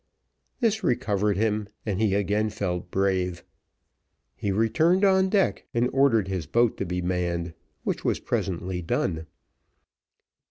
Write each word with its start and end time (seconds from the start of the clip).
This 0.61 0.83
recovered 0.83 1.37
him, 1.37 1.69
and 1.85 2.01
he 2.01 2.15
again 2.15 2.49
felt 2.49 2.89
brave. 2.89 3.43
He 4.35 4.51
returned 4.51 5.05
on 5.05 5.29
deck, 5.29 5.67
and 5.75 5.91
ordered 5.93 6.27
his 6.27 6.47
boat 6.47 6.75
to 6.77 6.85
be 6.87 7.03
manned, 7.03 7.53
which 7.83 8.03
was 8.03 8.19
presently 8.19 8.81
done. 8.81 9.27